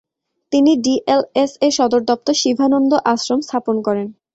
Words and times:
তিনি 0.51 0.71
ডিএলএস 0.83 1.51
এর 1.61 1.73
সদর 1.77 2.01
দপ্তর 2.09 2.35
শিভানন্দ 2.41 2.91
আশ্রম 3.13 3.39
স্থাপন 3.47 3.75
করেন। 3.87 4.07